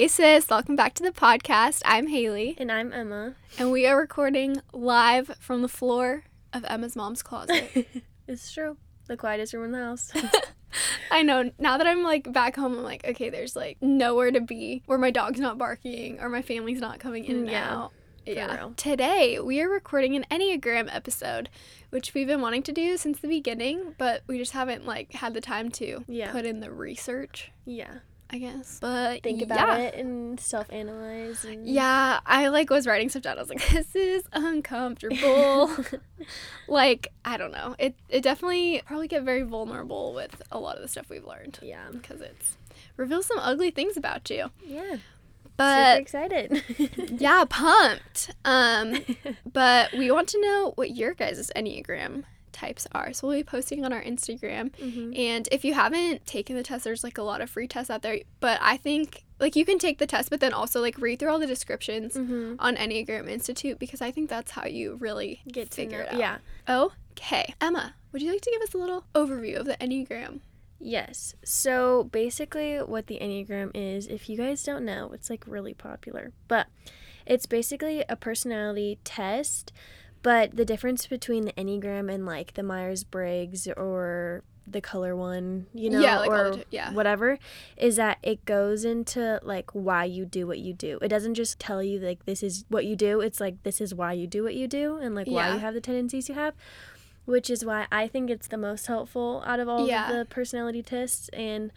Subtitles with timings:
[0.00, 1.82] Hey sis, welcome back to the podcast.
[1.84, 3.34] I'm Haley, And I'm Emma.
[3.58, 6.24] and we are recording live from the floor
[6.54, 7.86] of Emma's mom's closet.
[8.26, 8.78] it's true.
[9.08, 10.10] The quietest room in the house.
[11.10, 14.40] I know now that I'm like back home, I'm like, okay, there's like nowhere to
[14.40, 17.92] be where my dog's not barking or my family's not coming in and Yeah, out.
[18.24, 18.72] for real.
[18.78, 21.50] Today we are recording an Enneagram episode,
[21.90, 25.34] which we've been wanting to do since the beginning, but we just haven't like had
[25.34, 26.32] the time to Yeah.
[26.32, 27.98] put in the research, yeah.
[28.32, 28.78] I guess.
[28.80, 29.76] But Think about yeah.
[29.78, 31.44] it and self analyze.
[31.44, 31.66] And...
[31.68, 33.38] Yeah, I like was writing stuff down.
[33.38, 35.70] I was like, this is uncomfortable.
[36.68, 37.74] like, I don't know.
[37.78, 41.58] It it definitely probably get very vulnerable with a lot of the stuff we've learned
[41.62, 41.88] yeah.
[41.90, 42.56] because it's
[42.96, 44.50] reveals some ugly things about you.
[44.64, 44.98] Yeah.
[45.56, 47.20] But Super excited.
[47.20, 48.30] yeah, pumped.
[48.44, 49.00] Um,
[49.52, 53.12] but we want to know what your guys' Enneagram types are.
[53.12, 54.70] So we'll be posting on our Instagram.
[54.76, 55.18] Mhm.
[55.18, 58.02] And if you haven't taken the test, there's like a lot of free tests out
[58.02, 58.18] there.
[58.40, 61.30] But I think like you can take the test, but then also like read through
[61.30, 62.56] all the descriptions Mhm.
[62.58, 66.18] on Enneagram Institute because I think that's how you really Get to figure it out.
[66.18, 66.38] Yeah.
[66.68, 67.54] Okay.
[67.60, 70.40] Emma, would you like to give us a little overview of the Enneagram?
[70.78, 71.34] Yes.
[71.44, 76.32] So basically, what the Enneagram is, if you guys don't know, it's like really popular.
[76.48, 76.68] But
[77.26, 79.72] it's basically a personality test.
[80.22, 85.66] But the difference between the Enneagram and like the Myers Briggs or the color one,
[85.74, 86.92] you know, Yeah, like or t- yeah.
[86.92, 87.38] whatever,
[87.76, 90.98] is that it goes into like why you do what you do.
[91.02, 93.20] It doesn't just tell you like this is what you do.
[93.20, 95.54] It's like this is why you do what you do and like why Yeah.
[95.54, 96.54] you have the tendencies you have
[97.26, 100.10] which is why I think it's the most helpful out of all Yeah.
[100.10, 101.28] of the personality tests.
[101.28, 101.70] And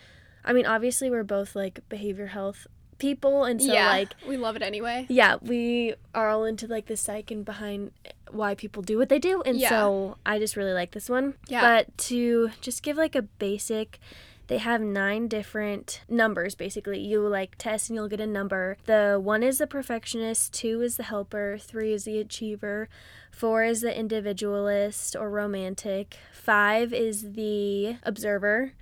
[0.43, 2.65] I mean, obviously, we're both like behavior health
[3.07, 5.05] people, and so yeah, like, we love it anyway.
[5.09, 7.91] yeah, we are all into like the psych and behind
[8.31, 9.69] why people do what they do, and Yeah.
[9.69, 11.35] so I just really like this one.
[11.47, 11.61] Yeah.
[11.61, 13.99] But to just give like a basic.
[14.47, 16.99] They have nine different numbers basically.
[16.99, 18.75] You like test and you'll get a number.
[18.85, 22.89] The one is the perfectionist, two is the helper, three is the achiever,
[23.31, 26.17] Four is the individualist or romantic.
[26.33, 28.73] Five is the observer.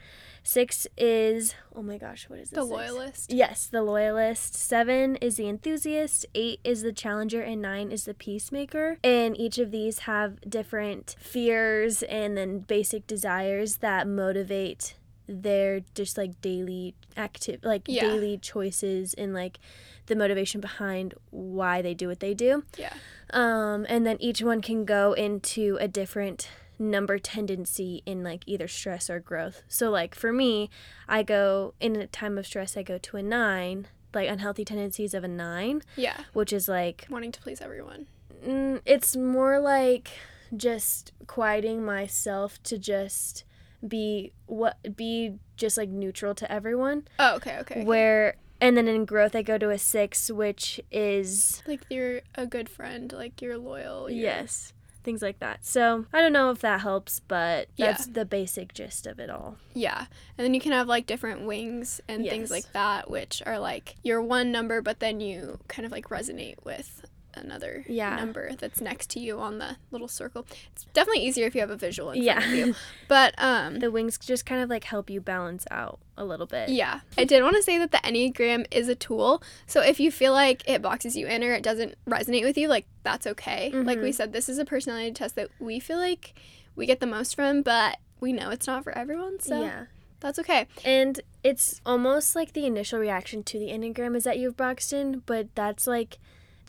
[0.44, 2.58] Six is, oh my gosh, what is this?
[2.58, 2.72] The six?
[2.72, 3.32] loyalist.
[3.34, 4.56] Yes, the loyalist.
[4.56, 6.26] Seven is the enthusiast.
[6.34, 7.42] Eight is the challenger.
[7.42, 8.98] And nine is the peacemaker.
[9.04, 14.96] And each of these have different fears and then basic desires that motivate
[15.28, 18.02] their just like daily active like Yeah.
[18.02, 19.60] daily choices and like
[20.08, 22.92] the motivation behind why they do what they do Yeah.
[23.30, 26.50] um, and then each one can go into a different
[26.82, 29.62] number tendency in like either stress or growth.
[29.68, 30.70] So like for me,
[31.08, 35.14] I go in a time of stress, I go to a nine, like unhealthy tendencies
[35.14, 36.18] of a nine, Yeah.
[36.34, 38.08] which is like Wanting to please everyone.
[38.46, 40.10] mm, it's more like
[40.58, 43.46] just quieting myself to just
[43.88, 47.08] be what be just like neutral to everyone.
[47.20, 47.76] Oh, okay, okay.
[47.80, 47.84] okay.
[47.86, 52.46] Where and then in growth, I go to a six, which is like you're a
[52.46, 54.10] good friend, like you're loyal.
[54.10, 54.74] You're, Yes.
[55.04, 55.66] Things like that.
[55.66, 57.88] So I don't know if that helps, but Yeah.
[57.88, 59.58] that's the basic gist of it all.
[59.74, 60.06] Yeah.
[60.38, 63.96] And then you can have like different wings and things like that, which are like
[64.04, 67.04] your one number, but then you kind of like resonate with
[67.34, 68.16] another Yeah.
[68.16, 70.46] number that's next to you on the little circle.
[70.74, 72.76] It's definitely easier if you have a visual in front of you.
[73.08, 76.70] But um The wings just kind of like help you balance out a little bit.
[76.70, 77.00] yeah.
[77.18, 79.42] I did want to say that the Enneagram is a tool.
[79.66, 82.68] So if you feel like it boxes you in or it doesn't resonate with you,
[82.68, 83.72] like that's okay.
[83.72, 84.16] Like we Mhm.
[84.16, 86.34] said, this is a personality test that we feel like
[86.76, 89.40] we get the most from, but we know it's not for everyone.
[89.40, 89.86] So Yeah.
[90.20, 90.68] that's okay.
[90.86, 95.24] And it's almost like the initial reaction to the Enneagram is that you've boxed in,
[95.26, 96.20] but that's like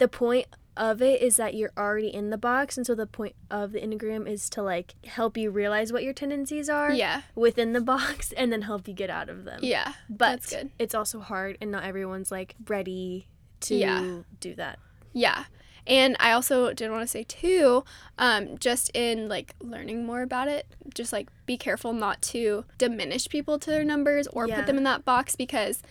[0.02, 0.46] the point
[0.76, 2.76] of it is that you're already in the box.
[2.76, 6.14] And so the point of the Enneagram is to like help you realize what your
[6.14, 7.22] tendencies are Yeah.
[7.34, 9.60] within the box and then help you get out of them.
[9.62, 9.92] Yeah.
[10.08, 13.28] But it's also hard and not everyone's like ready
[13.60, 14.18] to Yeah.
[14.40, 14.78] do that.
[15.12, 15.44] Yeah.
[15.86, 17.84] And I also did want to say too,
[18.16, 23.28] um, just in like learning more about it, just like be careful not to diminish
[23.28, 24.56] people to their numbers or Yeah.
[24.56, 25.82] put them in that box because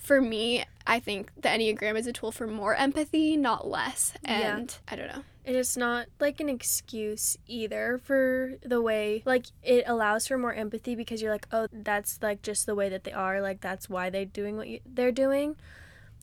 [0.00, 4.12] for me, I think the Enneagram is a tool for more empathy, not less.
[4.24, 4.56] Yeah.
[4.56, 5.22] And I don't know.
[5.44, 10.52] And it's not like an excuse either for the way, like, it allows for more
[10.52, 13.40] empathy because you're like, oh, that's like just the way that they are.
[13.40, 15.56] Like, that's why they're doing what you, they're doing.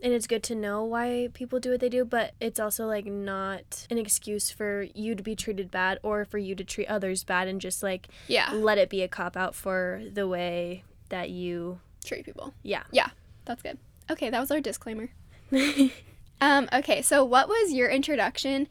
[0.01, 3.06] And it's good to know why people do what they do, but it's also like
[3.07, 7.23] not an excuse for you to be treated bad or for you to treat others
[7.23, 8.51] bad and just like Yeah.
[8.53, 12.53] let it be a cop out for the way that you, Treat people.
[12.63, 12.83] Yeah.
[12.91, 13.09] Yeah.
[13.47, 13.79] That's good.
[14.11, 15.09] Okay, that was our disclaimer.
[16.39, 18.67] Um, okay, so what was your introduction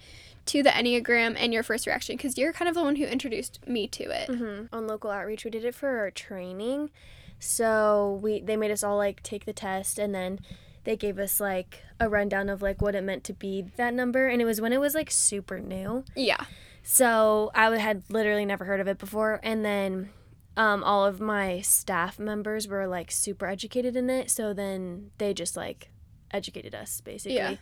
[0.46, 2.16] to the Enneagram and your first reaction?
[2.16, 4.28] Because you're kind of the one who introduced me to it.
[4.28, 6.90] hmm On local outreach, we did it for our training.
[7.38, 10.38] So we they made us all like take the test, and then
[10.84, 14.28] they gave us like a rundown of like what it meant to be that number
[14.28, 16.04] and it was when it was like super new.
[16.14, 16.44] Yeah.
[16.84, 20.10] So I had literally never heard of it before and then
[20.56, 25.34] um, all of my staff members were like super educated in it so then they
[25.34, 25.90] just like
[26.30, 27.36] educated us basically.
[27.36, 27.56] Yeah.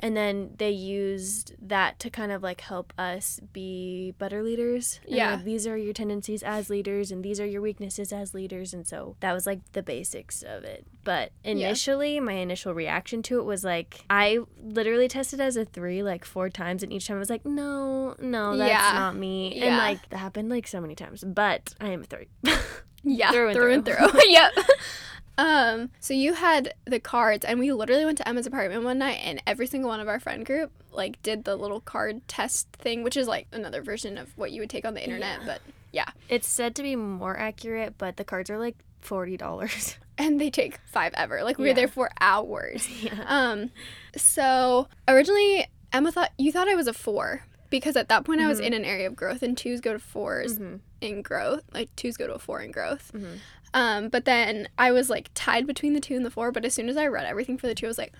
[0.00, 5.00] And then they used that to kind of like help us be better leaders.
[5.06, 5.34] And, Yeah.
[5.34, 8.72] like, these are your tendencies as leaders and these are your weaknesses as leaders.
[8.72, 10.86] And so that was like the basics of it.
[11.02, 16.02] But initially, my initial reaction to it was like, I literally tested as a three
[16.02, 16.82] like four times.
[16.82, 18.92] And each time I was like, no, no, that's Yeah.
[18.98, 19.54] not me.
[19.56, 19.64] Yeah.
[19.66, 21.24] And like that happened like so many times.
[21.24, 22.28] But I am a three.
[23.04, 24.08] Yeah, Through and through and through.
[24.08, 24.20] through.
[24.28, 24.52] yep.
[25.38, 29.20] Um, so you had the cards, and we literally went to Emma's apartment one night,
[29.22, 33.02] and every single one of our friend group like did the little card test thing,
[33.04, 35.46] which is like another version of what you would take on the internet, Yeah.
[35.46, 35.62] but
[35.92, 36.08] yeah.
[36.28, 39.96] it's said to be more accurate, but the cards are like $40.
[40.20, 41.44] And they take five ever.
[41.44, 42.88] Like we were there for hours.
[43.00, 43.22] yeah.
[43.28, 43.70] Um,
[44.16, 48.48] so originally Emma thought you thought I was a four because at that point I
[48.48, 48.64] was Mhm.
[48.64, 51.62] in an area of growth, and twos go to 4s hmm in growth.
[51.72, 53.12] Like twos go to a four in growth.
[53.12, 53.34] hmm
[53.74, 56.52] Um, but then I was like tied between the two and the four.
[56.52, 58.12] But as soon as I read everything for the two, I was like,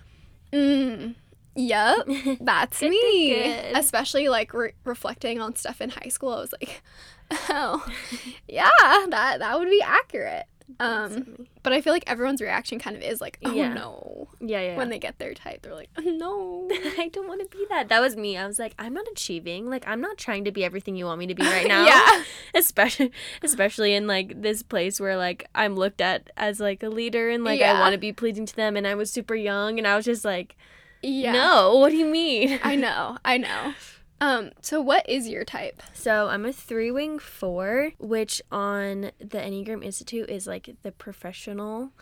[0.52, 1.14] mm,
[1.54, 1.96] yep,
[2.40, 3.30] that's Good, good, me.
[3.44, 3.76] good.
[3.76, 6.82] Especially like re- reflecting on stuff in high school, I was like,
[7.50, 7.86] oh,
[8.48, 10.46] yeah, that that would be accurate.
[10.80, 13.72] Um, but I feel like everyone's reaction kind of is like, oh Yeah.
[13.72, 14.76] no, yeah, yeah.
[14.76, 16.68] when they get their type, they're like, no.
[16.98, 17.88] I don't want to be that.
[17.88, 18.36] That was me.
[18.36, 19.68] I was like, I'm not achieving.
[19.68, 21.86] Like, I'm not trying to be everything you want me to be right now.
[21.86, 22.22] yeah,
[22.54, 23.10] Especially,
[23.42, 27.44] especially in like this place where like I'm looked at as like a leader and
[27.44, 28.76] like I want to be pleasing to them.
[28.76, 30.56] And I was super young, and I was just like,
[31.02, 31.32] yeah.
[31.32, 31.76] no.
[31.78, 32.60] What do you mean?
[32.62, 33.74] I know, I know.
[34.20, 35.82] Um, so what is your type?
[35.92, 41.92] So I'm a three wing four, which on the Enneagram Institute is like the professional.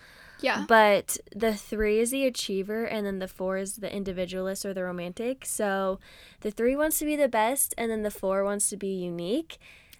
[0.41, 0.65] Yeah.
[0.69, 4.85] But the three is the achiever, and then the four is the individualist or the
[4.85, 5.47] romantic.
[5.47, 5.99] So
[6.41, 9.59] the three wants to be the best, and then the four wants to be unique.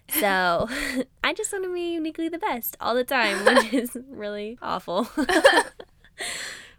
[0.09, 0.69] So
[1.23, 5.09] I just want to be uniquely the best all the time, which is really awful.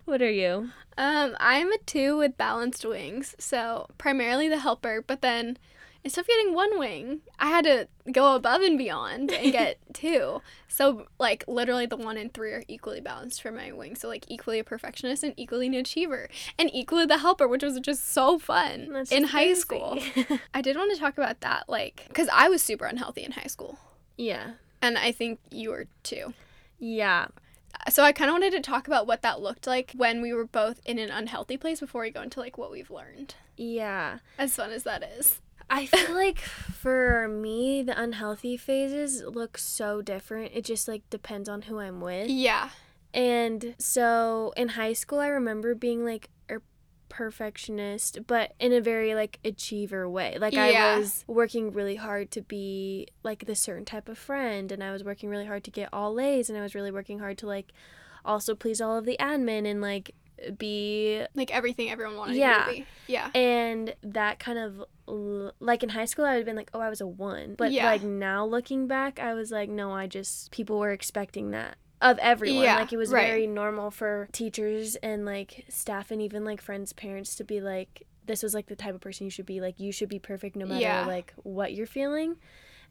[0.08, 0.70] what are you?
[0.96, 5.56] Um, I'm a two with balanced wings, so primarily the helper, but then
[6.02, 10.40] instead of getting one wing, I had to go above and beyond and get two.
[10.66, 13.94] So like literally the one and three are equally balanced for my wing.
[13.94, 16.28] So like equally a perfectionist and equally an achiever.
[16.58, 19.60] And equally the helper, which was just so fun That's in high crazy.
[19.60, 19.98] school.
[20.54, 23.48] I did want to talk about that, like, because I was super unhealthy in high
[23.48, 23.78] school.
[24.16, 24.52] yeah.
[24.80, 26.32] And I think you were too.
[26.78, 27.26] Yeah.
[27.88, 30.46] So I kind of wanted to talk about what that looked like when we were
[30.46, 33.34] both in an unhealthy place before we go into like what we've learned.
[33.56, 34.18] Yeah.
[34.38, 35.40] As fun as that is.
[35.70, 40.52] I feel like for me, the unhealthy phases look so different.
[40.54, 42.30] It just like depends on who I'm with.
[42.30, 42.70] Yeah.
[43.12, 46.30] And so in high school, I remember being like
[47.08, 50.36] perfectionist, but in a very like achiever way.
[50.38, 50.94] Like Yeah.
[50.94, 54.92] I was working really hard to be like this certain type of friend, and I
[54.92, 57.46] was working really hard to get all A's, and I was really working hard to
[57.46, 57.72] like
[58.24, 60.14] also please all of the admin and like
[60.56, 62.64] be Like everything everyone wanted Yeah.
[62.64, 62.86] to be.
[63.08, 63.30] Yeah.
[63.34, 64.84] and that kind of
[65.60, 67.72] like in high school i would have been like oh i was a one but
[67.72, 67.86] Yeah.
[67.86, 72.18] like now looking back i was like no i just people were expecting that of
[72.18, 73.26] everyone Yeah, like it was right.
[73.26, 78.06] very normal for teachers and like staff and even like friends parents to be like
[78.26, 80.54] this was like the type of person you should be like you should be perfect
[80.54, 81.06] no matter Yeah.
[81.06, 82.36] like what you're feeling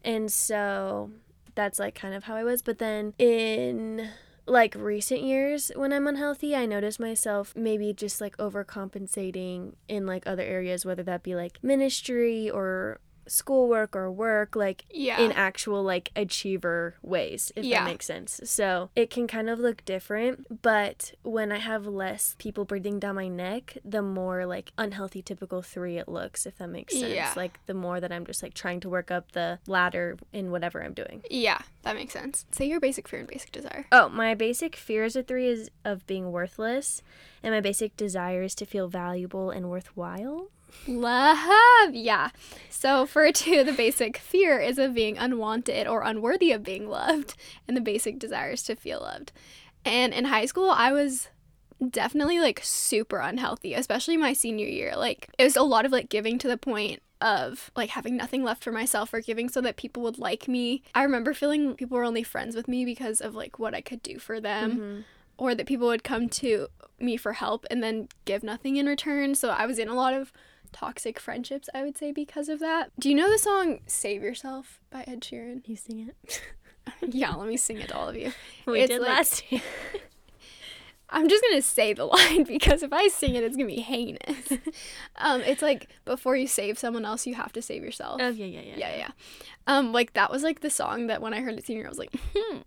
[0.04, 1.10] and so
[1.54, 4.08] that's like kind of how i was but then in
[4.46, 10.26] like recent years when I'm unhealthy, I notice myself maybe just like overcompensating in like
[10.26, 15.20] other areas, whether that be like ministry or schoolwork or work, like Yeah.
[15.20, 17.80] in actual like achiever ways, if Yeah.
[17.84, 18.40] that makes sense.
[18.44, 23.14] So it can kind of look different, but when I have less people breathing down
[23.16, 27.12] my neck, the more like unhealthy typical three it looks, if that makes sense.
[27.14, 27.32] Yeah.
[27.36, 30.82] Like the more that I'm just like trying to work up the ladder in whatever
[30.82, 31.22] I'm doing.
[31.30, 32.46] yeah, that makes sense.
[32.50, 33.86] Say your basic fear and basic desire.
[33.92, 37.02] Oh, my basic fear as a three is of being worthless,
[37.42, 40.48] and my basic desire is to feel valuable and worthwhile.
[40.86, 41.94] Love.
[41.94, 42.30] Yeah.
[42.70, 47.34] So for two, the basic fear is of being unwanted or unworthy of being loved,
[47.66, 49.32] and the basic desire is to feel loved.
[49.84, 51.28] And in high school, I was
[51.90, 54.94] definitely like super unhealthy, especially my senior year.
[54.96, 58.44] Like it was a lot of like giving to the point of like having nothing
[58.44, 60.82] left for myself or giving so that people would like me.
[60.94, 64.02] I remember feeling people were only friends with me because of like what I could
[64.02, 64.78] do for them.
[64.78, 65.04] Mhm.
[65.40, 66.66] or that people would come to
[66.98, 69.36] me for help and then give nothing in return.
[69.36, 70.32] So I was in a lot of
[70.72, 72.90] toxic friendships, I would say, because of that.
[72.98, 75.66] Do you know the song Save Yourself by Ed Sheeran?
[75.66, 76.42] You sing it.
[77.14, 78.32] yeah, let me sing it to all of you.
[78.66, 79.60] we It's did like- last year.
[81.10, 84.52] I'm just gonna say the line because if I sing it, it's gonna be heinous.
[85.16, 88.20] um, it's like before you save someone else, you have to save yourself.
[88.22, 88.74] Oh yeah, yeah, yeah.
[88.76, 89.10] yeah, yeah.
[89.66, 91.98] Um, like that was like the song that when I heard it senior, I was
[91.98, 92.58] like, hmm.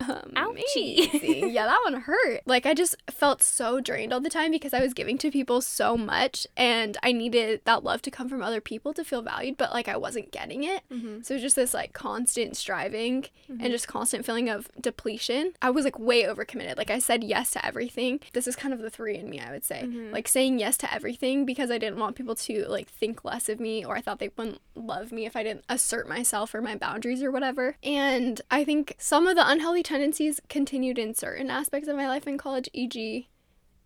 [0.00, 1.08] Ouchie.
[1.08, 1.50] amazing.
[1.52, 2.42] yeah, that one hurt.
[2.46, 5.60] Like I just felt so drained all the time because I was giving to people
[5.60, 9.56] so much and I needed that love to come from other people to feel valued,
[9.56, 10.82] but like I wasn't getting it.
[10.92, 11.22] Mm-hmm.
[11.22, 15.52] So it was just this like constant striving and just constant feeling of depletion.
[15.62, 16.76] I was like way overcommitted.
[16.76, 18.20] Like I said yes to everything.
[18.32, 19.82] This is kind of the three in me, I would say.
[19.84, 20.12] Mhm.
[20.12, 23.60] Like saying yes to everything because I didn't want people to like think less of
[23.60, 26.76] me or I thought they wouldn't love me if I didn't assert myself or my
[26.76, 27.76] boundaries or whatever.
[27.82, 32.26] And I think some of the unhealthy tendencies continued in certain aspects of my life
[32.26, 33.28] in college, e.g.,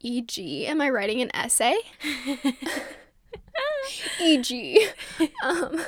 [0.00, 1.76] e.g., am I writing an essay?
[4.20, 4.86] e.g.,
[5.44, 5.80] um,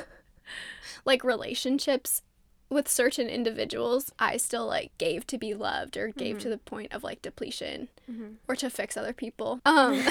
[1.05, 2.21] like relationships
[2.69, 6.93] with certain individuals, I still like gave to be loved or gave to the point
[6.93, 8.35] of like depletion Mhm.
[8.47, 9.59] or to fix other people.
[9.65, 10.03] Um,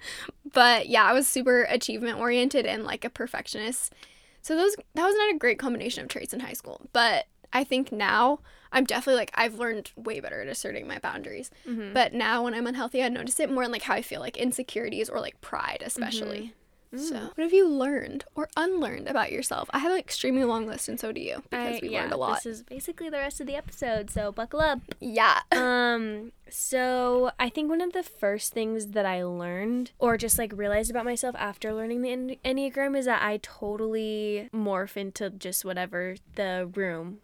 [0.52, 3.94] but yeah, I was super achievement oriented and like a perfectionist.
[4.42, 6.86] So those that was not a great combination of traits in high school.
[6.92, 8.40] But I think now
[8.72, 11.50] I'm definitely like I've learned way better at asserting my boundaries.
[11.66, 11.94] Mhm.
[11.94, 14.36] But now when I'm unhealthy, I notice it more in like how I feel like
[14.36, 16.54] insecurities or like pride, especially.
[16.96, 17.22] So, Mm.
[17.36, 19.68] what have you learned or unlearned about yourself?
[19.74, 22.14] I have an extremely long list, and so do you, because I- we yeah, learned
[22.14, 22.36] a lot.
[22.42, 24.80] This is basically the rest of the episode, so buckle up.
[24.98, 25.40] yeah.
[25.52, 30.50] um so i think one of the first things that i learned or just like
[30.56, 35.62] realized about myself after learning the En- enneagram is that i totally morph into just
[35.64, 37.18] whatever the room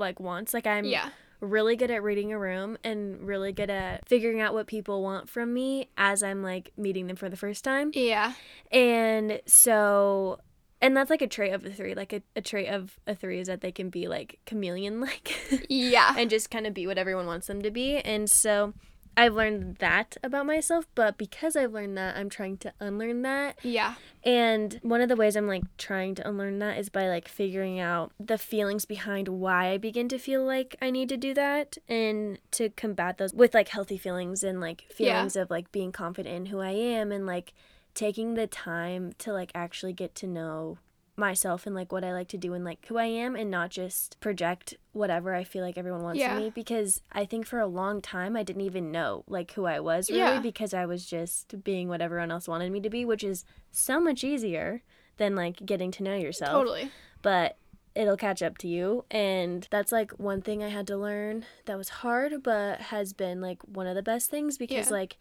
[0.00, 1.10] like wants like i'm yeah.
[1.40, 5.28] really good at reading a room and really good at figuring out what people want
[5.28, 8.32] from me as i'm like meeting them for the first time Yeah.
[8.72, 10.40] and so
[10.82, 13.38] and that's like a trait of the three like a, a trait of a three
[13.38, 15.34] is that they can be like chameleon like
[15.68, 16.14] Yeah.
[16.16, 17.98] and just kind of be what everyone wants them to be.
[17.98, 18.72] And so
[19.16, 23.58] I've learned that about myself, but because I've learned that, I'm trying to unlearn that.
[23.62, 23.94] yeah.
[24.24, 27.80] And one of the ways I'm like trying to unlearn that is by like figuring
[27.80, 31.78] out the feelings behind why I begin to feel like I need to do that
[31.88, 34.94] and to combat those with like healthy feelings and like Yeah.
[34.96, 37.52] feelings of like being confident in who I am and like
[37.94, 40.78] taking the time to like actually get to know
[41.20, 43.70] myself and like what I like to do and like who I am and not
[43.70, 46.36] just project whatever I feel like everyone wants Yeah.
[46.38, 49.78] me because I think for a long time I didn't even know like who I
[49.78, 50.40] was really Yeah.
[50.40, 54.00] because I was just being what everyone else wanted me to be, which is so
[54.00, 54.82] much easier
[55.18, 56.50] than like getting to know yourself.
[56.52, 56.90] Totally.
[57.22, 57.56] But
[57.94, 61.76] it'll catch up to you and that's like one thing I had to learn that
[61.76, 64.96] was hard but has been like one of the best things because Yeah.
[64.96, 65.16] like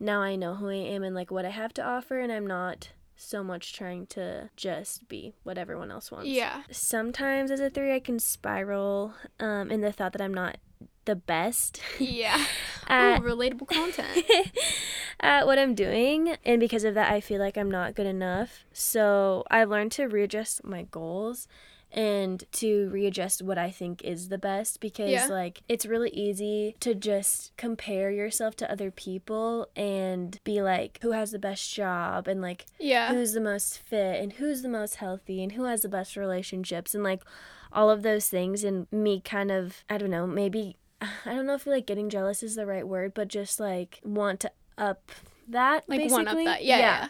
[0.00, 2.46] now I know who I am and like what I have to offer and I'm
[2.46, 6.28] not so much trying to just be what everyone else wants.
[6.28, 6.62] Yeah.
[6.70, 10.56] Sometimes as a 3 I can spiral um in the thought that I'm not
[11.04, 12.44] the best Yeah.
[12.86, 14.24] at, Ooh, relatable content.
[15.20, 16.36] at what I'm doing.
[16.44, 18.64] And because of that, I feel like I'm not good enough.
[18.72, 21.46] So I've learned to readjust my goals
[21.94, 25.26] and to readjust what I think is the best because, Yeah.
[25.28, 31.12] like, it's really easy to just compare yourself to other people and be like, who
[31.12, 33.12] has the best job and like, Yeah.
[33.14, 36.94] who's the most fit and who's the most healthy and who has the best relationships
[36.94, 37.22] and like
[37.72, 41.54] all of those things and me kind of I don't know maybe I don't know
[41.54, 45.10] if like getting jealous is the right word but just like want to up
[45.48, 46.64] that Like basically one up that.
[46.64, 46.78] Yeah.
[46.78, 47.08] Yeah.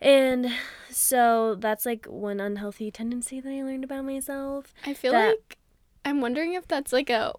[0.00, 0.50] And
[0.90, 5.58] so that's like one unhealthy tendency that I learned about myself I feel like
[6.04, 7.32] I'm wondering if that's like a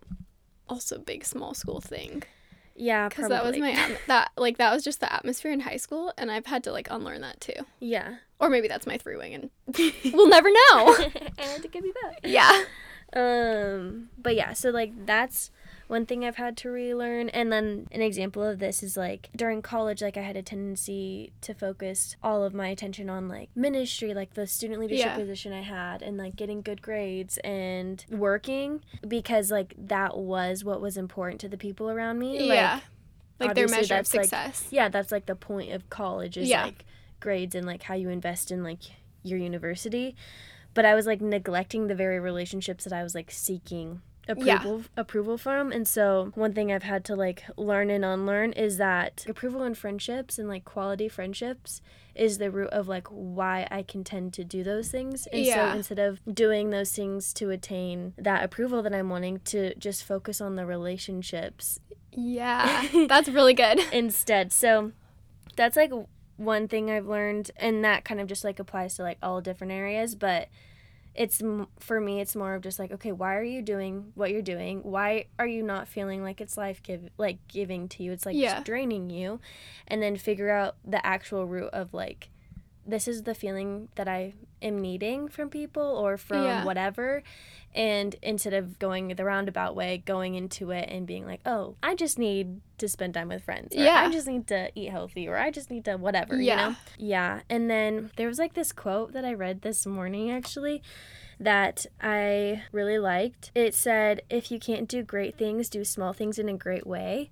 [0.69, 2.23] also big small school thing
[2.75, 5.77] yeah because that was my atm- that like that was just the atmosphere in high
[5.77, 7.53] school and I've had to like unlearn that too.
[7.79, 9.49] yeah Or maybe that's my three wing and
[10.13, 10.95] we'll never know.
[11.39, 12.63] and it could be both yeah.
[13.13, 15.49] Um, but yeah, so like that's
[15.87, 17.29] one thing I've had to relearn.
[17.29, 21.31] And then an example of this is like during college, like I had a tendency
[21.41, 25.15] to focus all of my attention on like ministry, like the student leadership Yeah.
[25.15, 30.81] position I had, and like getting good grades and working because like that was what
[30.81, 32.47] was important to the people around me.
[32.47, 32.81] yeah.
[33.39, 34.67] Like their obviously measure of that's, like, success.
[34.71, 36.65] yeah, that's like the point of college is Yeah.
[36.65, 36.85] like
[37.19, 38.79] grades and like how you invest in like
[39.23, 40.15] your university.
[40.73, 44.01] But I was like neglecting the very relationships that I was like seeking
[44.35, 44.55] Yeah.
[44.57, 45.71] approval approval from.
[45.71, 49.73] And so one thing I've had to like learn and unlearn is that approval in
[49.75, 51.81] friendships and like quality friendships
[52.15, 55.27] is the root of like why I can tend to do those things.
[55.27, 55.71] And Yeah.
[55.71, 60.03] so instead of doing those things to attain that approval that I'm wanting to just
[60.03, 61.79] focus on the relationships
[62.11, 62.87] Yeah.
[63.07, 63.79] That's really good.
[63.93, 64.51] instead.
[64.51, 64.91] So
[65.55, 65.91] that's like
[66.35, 69.73] one thing I've learned, and that kind of just like applies to like all different
[69.73, 70.49] areas, but
[71.17, 71.41] it's
[71.79, 74.81] for me it's more of just like okay why are you doing what you're doing?
[74.83, 78.11] Why are you not feeling like it's life give like giving to you?
[78.11, 78.61] It's like Yeah.
[78.63, 79.39] draining you.
[79.87, 82.29] And then figure out the actual root of like
[82.87, 86.63] this is the feeling that i am needing from people or from Yeah.
[86.65, 87.21] whatever
[87.75, 91.93] and instead of going the roundabout way going into it and being like oh i
[91.95, 94.05] just need to spend time with friends or Yeah.
[94.07, 96.53] i just need to eat healthy or i just need to whatever Yeah.
[96.67, 100.31] you know yeah and then there was like this quote that i read this morning
[100.31, 100.81] actually
[101.39, 103.51] that I really liked.
[103.53, 107.29] It said, If you can't do great things, do small things in a great way.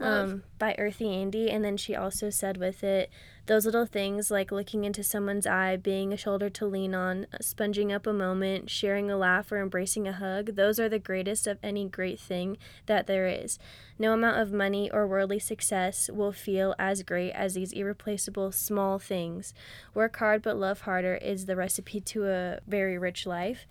[0.00, 1.50] Um, by Earthy Andy.
[1.50, 3.10] And then she also said with it,
[3.46, 7.38] those little things like looking into someone's eye, being a shoulder to lean on, uh,
[7.40, 11.46] sponging up a moment, sharing a laugh, or embracing a hug, those are the greatest
[11.46, 12.56] of any great thing
[12.86, 13.58] that there is.
[13.98, 18.98] No amount of money or worldly success will feel as great as these irreplaceable small
[18.98, 19.54] things.
[19.92, 23.66] Work hard but love harder is the recipe to a very rich life.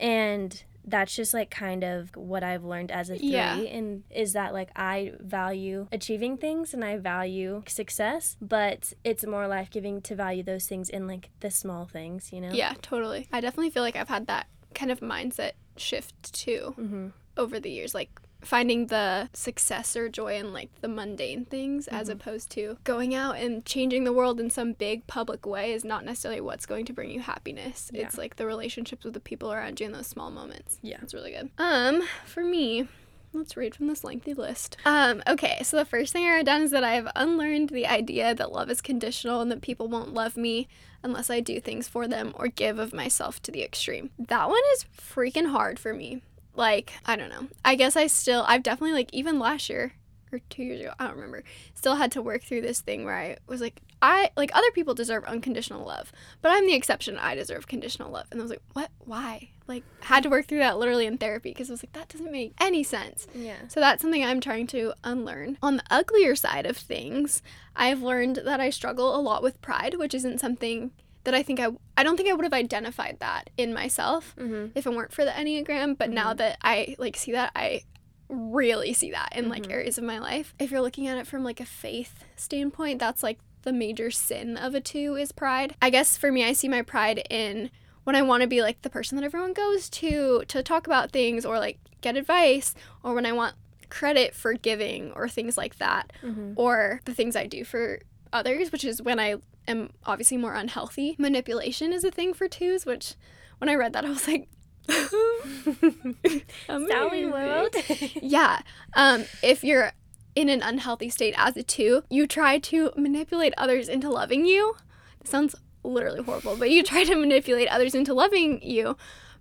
[0.00, 3.56] And that's just like kind of what I've learned as a three Yeah.
[3.56, 9.46] and is that like I value achieving things and I value success, but it's more
[9.46, 12.50] life giving to value those things in like the small things, you know?
[12.52, 13.28] Yeah, totally.
[13.32, 17.08] I definitely feel like I've had that kind of mindset shift too Mm-hmm.
[17.36, 17.94] over the years.
[17.94, 18.10] Like
[18.42, 22.12] finding the success or joy in like the mundane things as Mm-hmm.
[22.18, 26.04] opposed to going out and changing the world in some big public way is not
[26.04, 27.90] necessarily what's going to bring you happiness.
[27.94, 28.02] Yeah.
[28.02, 30.78] It's like the relationships with the people around you in those small moments.
[30.82, 30.98] Yeah.
[31.02, 31.50] It's really good.
[31.58, 32.88] Um, for me,
[33.34, 34.76] Let's read from this lengthy list.
[34.84, 37.86] Um, okay, so the first thing I wrote down is that I have unlearned the
[37.86, 40.68] idea that love is conditional and that people won't love me
[41.02, 44.10] unless I do things for them or give of myself to the extreme.
[44.18, 46.20] That one is freaking hard for me.
[46.54, 47.48] Like, I don't know.
[47.64, 49.92] I guess I still, I've definitely, like, even last year
[50.32, 51.44] or two years ago, I don't remember,
[51.74, 54.94] still had to work through this thing where I was like, I, like, other people
[54.94, 57.18] deserve unconditional love, but I'm the exception.
[57.18, 58.26] I deserve conditional love.
[58.30, 58.90] And I was like, what?
[58.98, 59.50] Why?
[59.68, 62.32] Like, had to work through that literally in therapy because I was like, that doesn't
[62.32, 63.26] make any sense.
[63.34, 63.68] Yeah.
[63.68, 65.56] So that's something I'm trying to unlearn.
[65.62, 67.42] On the uglier side of things,
[67.76, 70.90] I've learned that I struggle a lot with pride, which isn't something
[71.24, 74.76] that I think I I don't think I would have identified that in myself Mm-hmm.
[74.76, 77.82] if it weren't for the Enneagram, but now that I like see that, I
[78.28, 79.72] really see that in like Mhm.
[79.72, 80.54] areas of my life.
[80.58, 84.56] If you're looking at it from like a faith standpoint, that's like the major sin
[84.56, 85.74] of a 2 is pride.
[85.82, 87.70] I guess for me I see my pride in
[88.04, 91.12] when I want to be like the person that everyone goes to to talk about
[91.12, 93.54] things or like get advice or when I want
[93.90, 96.54] credit for giving or things like that Mm-hmm.
[96.56, 98.00] or the things I do for
[98.32, 99.36] others, which is when I
[99.68, 101.16] am obviously more unhealthy.
[101.18, 103.14] Manipulation is a thing for twos, which
[103.58, 104.48] when I read that, I was like,
[106.66, 107.26] Sally.
[107.26, 107.74] World.
[108.22, 108.60] yeah.
[108.94, 109.92] Um, if you're
[110.34, 114.74] in an unhealthy state as a two, you try to manipulate others into loving you.
[115.20, 118.96] This sounds literally horrible, but you try to manipulate others into loving you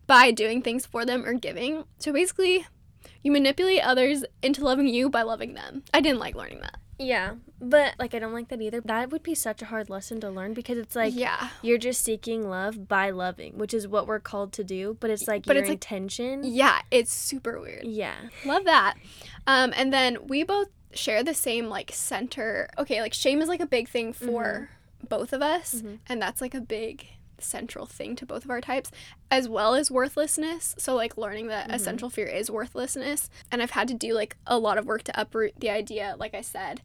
[0.07, 1.85] by doing things for them or giving.
[1.97, 2.67] So basically,
[3.23, 5.83] you manipulate others into loving you by loving them.
[5.93, 6.77] I didn't like learning that.
[7.01, 8.79] Yeah, but like I don't like that either.
[8.81, 11.49] That would be such a hard lesson to learn because it's like yeah.
[11.61, 14.97] you're just seeking love by loving, which is what we're called to do.
[14.99, 16.41] But it's like But your it's like- intention.
[16.43, 17.83] Yeah, it's super weird.
[17.85, 18.15] yeah.
[18.45, 18.95] Love that.
[19.47, 22.69] Um, and then we both share the same like center.
[22.77, 24.69] Okay, like shame is like a big thing for
[25.09, 25.99] both of us, Mhm.
[26.07, 27.07] and that's like a big
[27.43, 28.91] central thing to both of our types,
[29.29, 30.75] as well as worthlessness.
[30.77, 31.75] So like learning that Mhm.
[31.75, 35.19] essential fear is worthlessness, and I've had to do like a lot of work to
[35.21, 36.81] uproot the idea, like I said.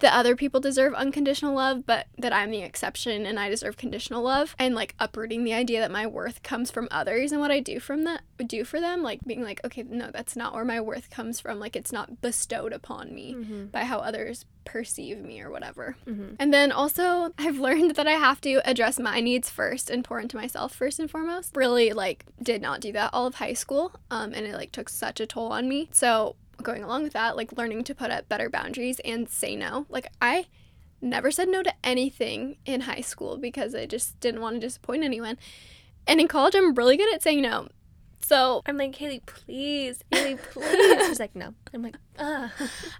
[0.00, 4.22] That other people deserve unconditional love, but that I'm the exception and I deserve conditional
[4.22, 7.60] love, and like uprooting the idea that my worth comes from others and what I
[7.60, 10.80] do from that do for them, like being like, okay, no, that's not where my
[10.80, 11.58] worth comes from.
[11.58, 13.66] Like it's not bestowed upon me Mm-hmm.
[13.66, 15.96] by how others perceive me or whatever.
[16.06, 16.34] Mm-hmm.
[16.38, 20.20] And then also, I've learned that I have to address my needs first and pour
[20.20, 21.56] into myself first and foremost.
[21.56, 24.88] Really, like, did not do that all of high school, um, and it like took
[24.88, 25.88] such a toll on me.
[25.92, 29.86] So going along with that, like learning to put up better boundaries and say no.
[29.88, 30.46] Like I
[31.00, 35.04] never said no to anything in high school because I just didn't want to disappoint
[35.04, 35.38] anyone.
[36.06, 37.68] And in college, I'm really good at saying no.
[38.20, 41.06] So I'm like Haley, please, Haley, please.
[41.06, 41.54] She's like, no.
[41.72, 42.52] I'm like, ah,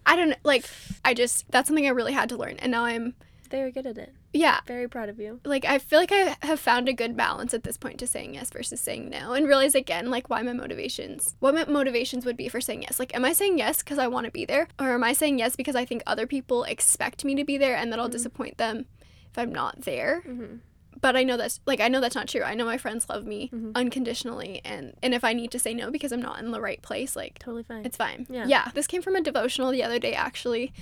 [0.07, 0.37] I don't know.
[0.45, 0.65] like.
[1.05, 3.15] I just that's something I really had to learn, and now I'm
[3.51, 4.15] very good at it.
[4.33, 5.41] Yeah Very proud of you.
[5.45, 8.35] like I feel like I have found a good balance at this point to saying
[8.35, 12.37] yes versus saying no and realize again like why my motivations what my motivations would
[12.37, 14.69] be for saying yes like am I saying yes because I want to be there
[14.79, 17.77] or am I saying yes because I think other people expect me to be there
[17.77, 18.13] and that I'll Mhm.
[18.13, 18.87] disappoint them
[19.31, 20.57] if I'm not there Mm-hmm.
[21.01, 23.25] but I know that's like I know that's not true I know my friends love
[23.25, 23.73] me Mhm.
[23.75, 26.83] unconditionally and and if I need to say no because I'm not in the right
[26.83, 27.85] place like Totally fine.
[27.87, 28.27] it's fine.
[28.29, 28.45] Yeah.
[28.47, 28.71] Yeah.
[28.75, 30.73] This came from a devotional the other day, actually.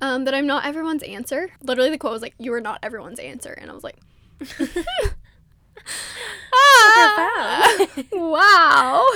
[0.00, 1.50] Um, that I'm not everyone's answer.
[1.62, 3.96] Literally, the quote was like, "You are not everyone's answer," and I was like,
[6.52, 9.06] Ah, wow.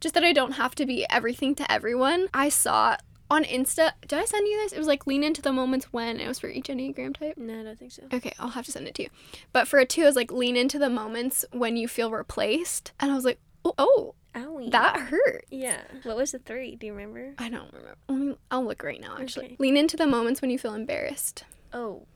[0.00, 2.28] Just that I don't have to be everything to everyone.
[2.34, 2.96] I saw
[3.30, 3.92] on Insta.
[4.06, 4.72] Did I send you this?
[4.72, 6.20] It was like lean into the moments when.
[6.20, 7.36] It was for each Enneagram type.
[7.36, 8.02] No, I don't think so.
[8.12, 9.08] Okay, I'll have to send it to you.
[9.52, 12.92] But for a two, it was like lean into the moments when you feel replaced.
[13.00, 14.70] And I was like, oh, oh Owie.
[14.72, 15.44] that hurt.
[15.50, 15.80] Yeah.
[16.02, 16.76] What was the three?
[16.76, 17.34] Do you remember?
[17.38, 17.96] I don't remember.
[18.08, 19.46] Let me, I'll look right now, actually.
[19.46, 19.56] Okay.
[19.58, 21.44] Lean into the moments when you feel embarrassed.
[21.72, 22.06] Oh,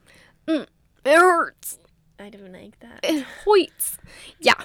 [0.47, 0.67] It
[1.05, 1.79] hurts.
[2.19, 2.99] I don't like that.
[3.03, 3.97] It hoits.
[4.39, 4.61] Yeah.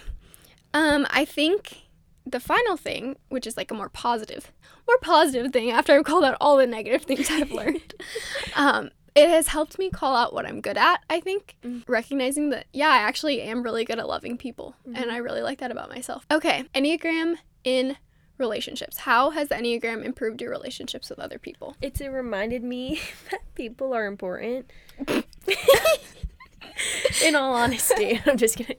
[0.72, 1.82] Um, I think
[2.26, 4.50] the final thing, which is like a more positive,
[4.88, 7.94] more positive thing after I've called out all the negative things I've learned,
[8.56, 11.56] um, it has helped me call out what I'm good at, I think.
[11.64, 11.84] Mm.
[11.88, 14.74] Recognizing that, yeah, I actually am really good at loving people.
[14.94, 16.26] And I really like that about myself.
[16.30, 17.96] Okay, Enneagram in
[18.38, 18.98] relationships.
[18.98, 21.76] How has the Enneagram improved your relationships with other people?
[21.80, 23.00] It's it reminded me
[23.30, 24.70] that people are important.
[27.24, 28.76] In all honesty, I'm just kidding.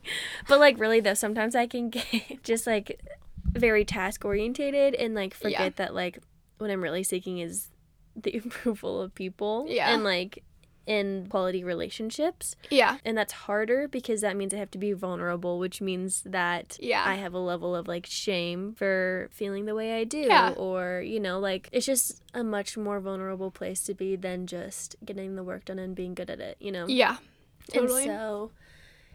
[0.48, 3.00] But like really though, sometimes I can get just like
[3.46, 5.70] very task orientated and like forget Yeah.
[5.78, 6.20] that like
[6.58, 7.70] what I'm really seeking is
[8.16, 9.66] the approval of people.
[9.70, 9.94] Yeah.
[9.94, 10.44] And like
[10.88, 12.56] in quality relationships.
[12.70, 12.98] Yeah.
[13.04, 17.04] And that's harder because that means I have to be vulnerable, which means that Yeah.
[17.04, 20.20] I have a level of like shame for feeling the way I do.
[20.20, 20.52] Yeah.
[20.52, 24.96] Or, you know, like it's just a much more vulnerable place to be than just
[25.04, 26.86] getting the work done and being good at it, you know?
[26.88, 27.18] Yeah.
[27.74, 28.04] Totally.
[28.08, 28.52] And so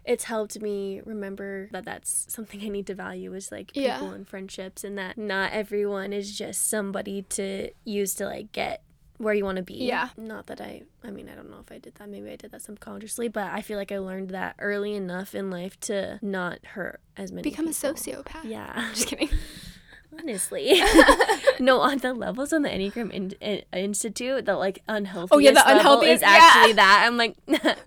[0.05, 4.13] it's helped me remember that that's something I need to value is like people Yeah.
[4.15, 8.83] and friendships and that not everyone is just somebody to use to like get
[9.21, 9.75] where you want to be.
[9.75, 10.09] Yeah.
[10.17, 12.09] Not that I I mean, I don't know if I did that.
[12.09, 15.51] Maybe I did that subconsciously, but I feel like I learned that early enough in
[15.51, 18.45] life to not hurt as many Become a sociopath.
[18.45, 18.73] Yeah.
[18.75, 19.29] I'm Just kidding.
[20.19, 20.83] Honestly.
[21.61, 25.53] no, on the levels on the Enneagram in- in- Institute, the like unhealthy Oh, yeah,
[25.53, 26.29] the unhealthy- is yeah.
[26.41, 27.05] actually that.
[27.07, 27.37] I'm like,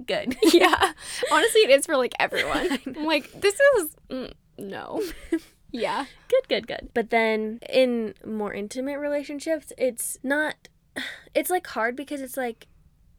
[0.05, 0.37] good.
[0.53, 0.93] yeah.
[1.31, 2.79] Honestly, it is for like everyone.
[2.95, 5.01] I'm like, this is mm, no.
[5.71, 6.05] Yeah.
[6.29, 10.67] good good good but then in more intimate relationships it's not
[11.33, 12.67] it's like hard because it's like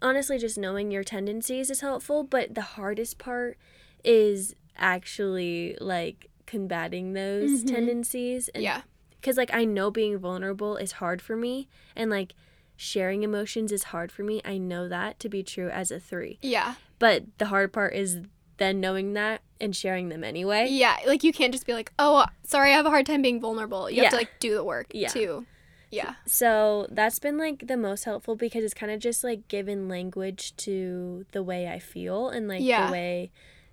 [0.03, 3.57] honestly just knowing your tendencies is helpful but the hardest part
[4.05, 7.69] is actually like combating those Mhm.
[7.69, 8.83] tendencies and Yeah.
[9.21, 12.35] because like i know being vulnerable is hard for me and like
[12.77, 16.39] sharing emotions is hard for me i know that to be true as a three
[16.43, 16.75] Yeah.
[16.99, 18.21] but the hard part is
[18.59, 20.97] then knowing that and sharing them anyway Yeah.
[21.07, 23.91] Like you can't just be like, oh, sorry, I have a hard time being vulnerable.
[23.91, 25.09] You have to like do the work Yeah.
[25.09, 25.45] too.
[25.95, 26.15] Yeah.
[26.27, 30.55] So that's been like the most helpful because it's kind of just like given language
[30.67, 32.87] to the way I feel and like Yeah.
[32.87, 33.31] the way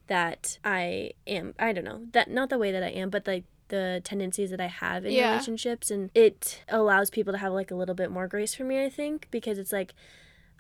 [0.07, 1.53] that I am.
[1.57, 4.59] I don't know that not the way that I am, but like the tendencies that
[4.61, 5.31] I have in Yeah.
[5.31, 8.83] relationships, and it allows people to have like a little bit more grace for me.
[8.83, 9.93] I think because it's like.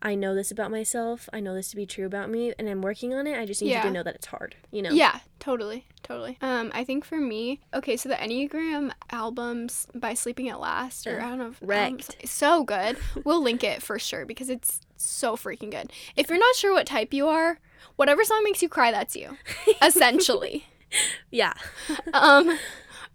[0.01, 1.29] I know this about myself.
[1.31, 3.37] I know this to be true about me, and I'm working on it.
[3.39, 4.55] I just need you to know that it's hard.
[4.71, 4.89] You know.
[4.91, 6.37] Yeah, totally, totally.
[6.41, 11.21] Um, I think for me, okay, so the Enneagram albums by Sleeping at Last, or
[11.21, 12.27] I don't know, if, um, Wrecked.
[12.27, 12.97] so good.
[13.23, 15.91] We'll link it for sure because it's so freaking good.
[16.15, 17.59] If you're not sure what type you are,
[17.95, 19.37] whatever song makes you cry, that's you,
[19.81, 20.65] essentially.
[21.29, 21.53] Yeah.
[22.13, 22.57] um,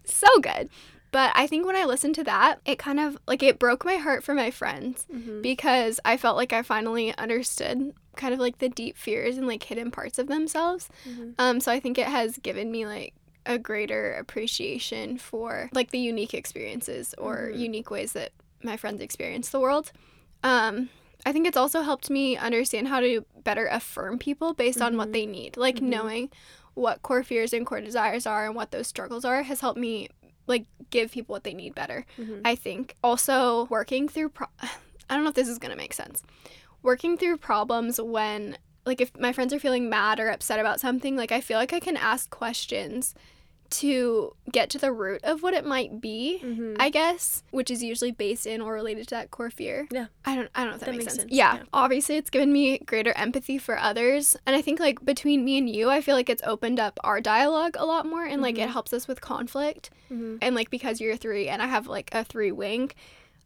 [0.05, 0.69] so good.
[1.11, 3.95] But I think when I listened to that, it kind of like it broke my
[3.95, 5.41] heart for my friends Mhm.
[5.41, 9.63] because I felt like I finally understood kind of like the deep fears and like
[9.63, 10.89] hidden parts of themselves.
[11.07, 11.33] Mhm.
[11.37, 13.13] Um, so I think it has given me like
[13.45, 17.59] a greater appreciation for like the unique experiences or Mhm.
[17.59, 18.31] unique ways that
[18.63, 19.91] my friends experience the world.
[20.43, 20.89] Um,
[21.25, 25.09] I think it's also helped me understand how to better affirm people based on what
[25.09, 25.13] Mhm.
[25.13, 25.57] they need.
[25.57, 25.81] Like Mhm.
[25.83, 26.31] knowing
[26.73, 30.09] what core fears and core desires are and what those struggles are has helped me
[30.47, 32.05] like give people what they need better.
[32.17, 32.41] Mhm.
[32.45, 34.47] I think also working through pro-
[35.09, 36.23] I don't know if this is going to make sense.
[36.83, 41.15] Working through problems when like if my friends are feeling mad or upset about something,
[41.17, 43.13] like I feel like I can ask questions
[43.71, 46.39] to get to the root of what it might be.
[46.43, 46.75] Mhm.
[46.79, 49.87] I guess, which is usually based in or related to that core fear.
[49.91, 50.07] Yeah.
[50.25, 51.21] I don't I don't know if that, That makes, makes sense.
[51.23, 51.55] sense, Yeah.
[51.57, 51.63] yeah.
[51.73, 54.35] Obviously it's given me greater empathy for others.
[54.45, 57.19] And I think like between me and you, I feel like it's opened up our
[57.21, 58.73] dialogue a lot more and like it Mhm.
[58.73, 59.89] helps us with conflict.
[60.11, 60.37] Mhm.
[60.41, 62.91] And like because you're a three and I have like a three wing,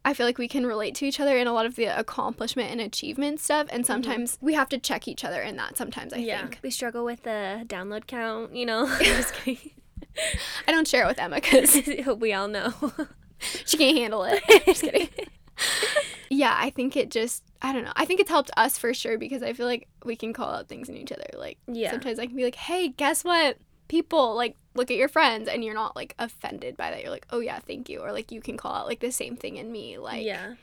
[0.04, 2.72] I feel like we can relate to each other in a lot of the accomplishment
[2.72, 3.68] and achievement stuff.
[3.70, 6.58] And sometimes we have to check each other in that sometimes, I think.
[6.60, 8.86] We struggle with the download count, you know.
[9.02, 9.70] Just kidding.
[10.68, 11.76] I don't share it with Emma because
[12.18, 12.72] we all know.
[13.64, 14.42] she can't handle it.
[14.66, 15.08] just kidding.
[16.30, 17.92] yeah, I think it just I don't know.
[17.96, 20.68] I think it's helped us for sure because I feel like we can call out
[20.68, 21.26] things in each other.
[21.36, 21.90] Like Yeah.
[21.90, 23.58] sometimes I can be like, "Hey, guess what?
[23.88, 27.02] People like look at your friends," and you're not like offended by that.
[27.02, 29.36] You're like, "Oh yeah, thank you," or like you can call out like the same
[29.36, 29.98] thing in me.
[29.98, 30.54] Like yeah.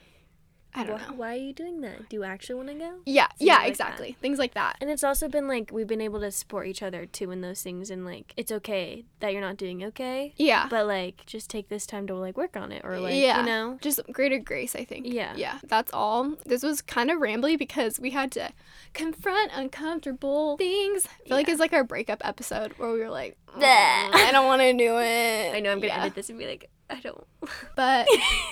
[0.75, 1.15] I don't Wh- know.
[1.15, 2.09] Why are you doing that?
[2.09, 2.93] Do you actually want to go?
[3.05, 3.69] Yeah, Things yeah, like that.
[3.69, 4.17] exactly.
[4.21, 4.77] Things like that.
[4.79, 7.61] And it's also been like we've been able to support each other too in those
[7.63, 10.67] things, and like it's okay that you're not doing okay, Yeah.
[10.69, 13.39] but like just take this time to like work on it, or like Yeah.
[13.39, 15.07] you know, Just greater grace, I think.
[15.07, 15.33] Yeah.
[15.35, 15.57] Yeah.
[15.63, 16.35] That's all.
[16.45, 18.51] This was kind of rambly because we had to
[18.93, 21.05] confront uncomfortable things.
[21.07, 23.37] I feel like it's like our breakup episode where we were like.
[23.57, 25.51] "Mm, I don't want to do it.
[25.55, 26.01] I know I'm gonna yeah.
[26.03, 27.25] edit this and be like, I don't.
[27.75, 28.07] But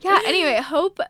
[0.00, 1.00] yeah, anyway, hope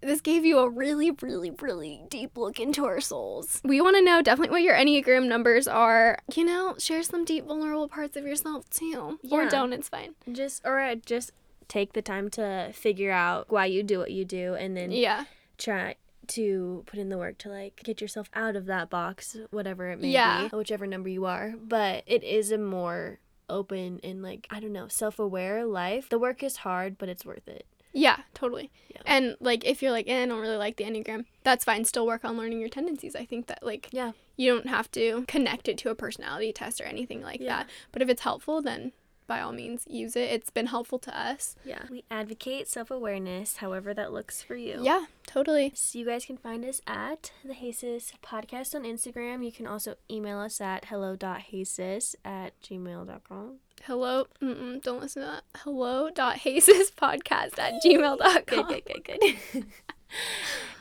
[0.00, 3.60] this gave you a really, really, really deep look into our souls.
[3.64, 6.18] We want to know definitely what your Enneagram numbers are.
[6.34, 9.18] You know, share some deep, vulnerable parts of yourself too.
[9.22, 9.38] Yeah.
[9.38, 10.14] Or don't, it's fine.
[10.30, 11.32] just or uh, just
[11.68, 15.24] take the time to figure out why you do what you do, and then Yeah.
[15.58, 15.96] try
[16.28, 19.98] to put in the work to like get yourself out of that box, whatever it
[20.00, 20.48] may Yeah.
[20.48, 21.54] be, whichever number you are.
[21.60, 26.08] But it is a more open and like I don't know, self-aware life.
[26.08, 27.66] The work is hard, but it's worth it.
[27.92, 28.70] Yeah, totally.
[28.90, 29.00] Yeah.
[29.06, 31.84] And like if you're like, eh, I don't really like the Enneagram, that's fine.
[31.84, 33.16] Still work on learning your tendencies.
[33.16, 34.12] I think that like Yeah.
[34.36, 37.48] you don't have to connect it to a personality test or anything like Yeah.
[37.58, 37.70] that.
[37.92, 38.92] But if it's helpful, then
[39.28, 40.30] by all means use it.
[40.30, 41.54] It's been helpful to us.
[41.64, 41.82] Yeah.
[41.88, 44.80] We advocate self-awareness, however that looks for you.
[44.82, 45.70] Yeah, totally.
[45.76, 49.44] So you guys can find us at the Hey Sis podcast on Instagram.
[49.44, 53.58] You can also email us at hello.hasis at gmail.com.
[53.84, 54.26] Hello.
[54.42, 55.44] Mm-mm, don't listen to that.
[55.58, 56.10] Hello.
[56.10, 58.42] Dot podcast at gmail.com.
[58.46, 59.20] Good, good, good,
[59.52, 59.64] good.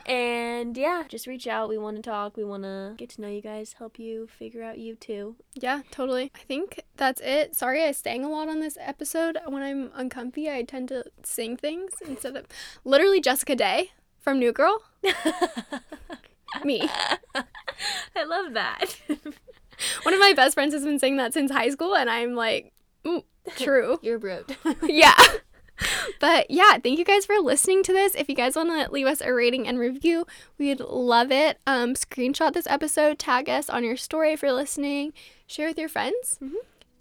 [0.05, 1.69] and yeah, just reach out.
[1.69, 2.37] We want to talk.
[2.37, 5.35] We want to get to know you guys, help you figure out you too.
[5.55, 6.31] Yeah, totally.
[6.35, 7.55] I think that's it.
[7.55, 9.37] Sorry I sang a lot on this episode.
[9.45, 12.45] When I'm uncomfy, I tend to sing things instead of
[12.85, 14.81] literally Jessica Day from New Girl.
[16.63, 16.89] Me.
[18.15, 18.85] I love that.
[20.03, 22.73] One of my best friends has been saying that since high school, and I'm like,
[23.05, 23.23] ooh,
[23.57, 23.99] true.
[24.01, 24.51] You're broke.
[24.83, 25.13] yeah.
[26.19, 28.15] But yeah, thank you guys for listening to this.
[28.15, 30.25] If you guys want to leave us a rating and review,
[30.57, 31.59] we'd love it.
[31.67, 35.13] Um, screenshot this episode, tag us on your story if you're listening,
[35.45, 36.39] share with your friends.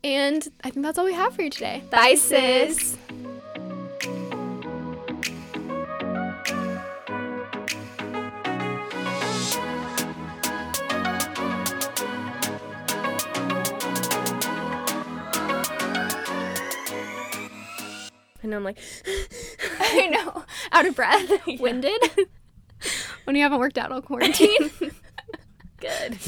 [0.04, 1.82] And I think that's all we have for you today.
[1.90, 2.98] Bye, sis.
[18.46, 18.78] And I'm like,
[19.80, 20.44] I know.
[20.72, 21.30] Out of breath,
[21.60, 22.00] winded.
[23.24, 24.70] when you haven't worked out all quarantine.
[25.80, 26.18] good.